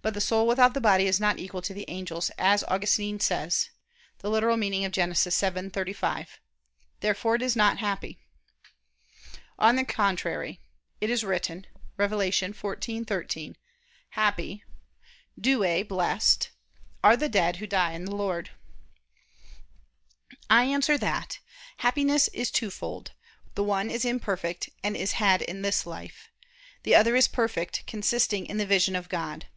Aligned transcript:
But 0.00 0.14
the 0.14 0.20
soul 0.22 0.46
without 0.46 0.72
the 0.72 0.80
body 0.80 1.04
is 1.06 1.20
not 1.20 1.38
equal 1.38 1.60
to 1.60 1.74
the 1.74 1.84
angels, 1.88 2.30
as 2.38 2.64
Augustine 2.64 3.20
says 3.20 3.70
(Gen. 4.22 4.34
ad 4.34 4.44
lit. 4.44 4.94
xii, 5.34 5.68
35). 5.68 6.40
Therefore 7.00 7.34
it 7.34 7.42
is 7.42 7.56
not 7.56 7.78
happy. 7.78 8.18
On 9.58 9.76
the 9.76 9.84
contrary, 9.84 10.60
It 11.00 11.10
is 11.10 11.24
written 11.24 11.66
(Apoc. 11.98 12.54
14:13): 12.54 13.56
"Happy 14.10 14.62
[Douay: 15.38 15.82
'blessed'] 15.82 16.50
are 17.02 17.16
the 17.16 17.28
dead 17.28 17.56
who 17.56 17.66
die 17.66 17.92
in 17.92 18.04
the 18.04 18.14
Lord." 18.16 18.50
I 20.48 20.64
answer 20.64 20.96
that, 20.96 21.40
Happiness 21.78 22.28
is 22.28 22.50
twofold; 22.52 23.12
the 23.56 23.64
one 23.64 23.90
is 23.90 24.04
imperfect 24.04 24.70
and 24.84 24.96
is 24.96 25.12
had 25.12 25.42
in 25.42 25.60
this 25.62 25.84
life; 25.84 26.28
the 26.84 26.94
other 26.94 27.16
is 27.16 27.26
perfect, 27.28 27.84
consisting 27.88 28.46
in 28.46 28.56
the 28.56 28.66
vision 28.66 28.94
of 28.96 29.08
God. 29.10 29.48